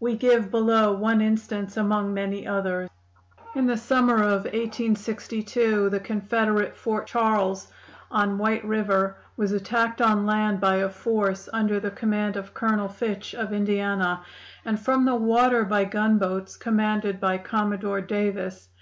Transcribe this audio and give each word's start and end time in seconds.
We 0.00 0.16
give 0.16 0.50
below 0.50 0.94
one 0.94 1.20
instance 1.20 1.76
among 1.76 2.14
many 2.14 2.46
others. 2.46 2.88
"In 3.54 3.66
the 3.66 3.76
summer 3.76 4.14
of 4.14 4.44
1862 4.44 5.90
the 5.90 6.00
Confederate 6.00 6.74
Fort 6.74 7.06
Charles, 7.06 7.70
on 8.10 8.38
White 8.38 8.64
River, 8.64 9.16
was 9.36 9.52
attacked 9.52 10.00
on 10.00 10.24
land 10.24 10.58
by 10.58 10.76
a 10.76 10.88
force 10.88 11.50
under 11.52 11.80
the 11.80 11.90
command 11.90 12.36
of 12.36 12.54
Colonel 12.54 12.88
Fitch, 12.88 13.34
of 13.34 13.52
Indiana, 13.52 14.22
and 14.64 14.80
from 14.80 15.04
the 15.04 15.16
water 15.16 15.66
by 15.66 15.84
gunboats 15.84 16.56
commanded 16.56 17.20
by 17.20 17.36
Commodore 17.36 18.00
Davis. 18.00 18.70